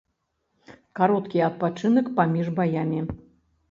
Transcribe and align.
Кароткі 1.01 1.45
адпачынак 1.51 2.05
паміж 2.19 2.53
баямі. 2.61 3.09